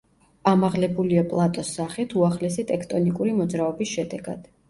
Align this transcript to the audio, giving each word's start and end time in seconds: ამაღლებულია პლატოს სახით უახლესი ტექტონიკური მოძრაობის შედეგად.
ამაღლებულია 0.51 1.23
პლატოს 1.33 1.69
სახით 1.75 2.15
უახლესი 2.21 2.65
ტექტონიკური 2.71 3.35
მოძრაობის 3.43 3.95
შედეგად. 3.99 4.51